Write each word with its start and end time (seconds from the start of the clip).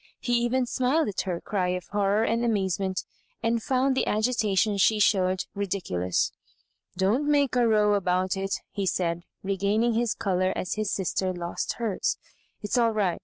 He 0.19 0.33
even 0.39 0.65
smiled 0.65 1.09
at 1.09 1.21
her 1.25 1.39
cry 1.39 1.67
of 1.77 1.85
horror 1.91 2.23
and 2.23 2.43
amazement, 2.43 3.05
and 3.43 3.61
found 3.61 3.95
the 3.95 4.05
agi 4.07 4.29
tation 4.33 4.81
she 4.81 4.97
showed 4.99 5.45
ridiculous. 5.53 6.31
"Don't 6.97 7.29
make 7.29 7.55
a 7.55 7.67
row 7.67 7.93
about 7.93 8.35
it," 8.35 8.55
he 8.71 8.87
said, 8.87 9.21
regaining 9.43 9.93
his 9.93 10.15
colour 10.15 10.53
as 10.55 10.73
his 10.73 10.89
sister 10.89 11.31
lost 11.31 11.73
hers, 11.73 12.17
*' 12.39 12.61
It's 12.63 12.79
all 12.79 12.89
right. 12.93 13.19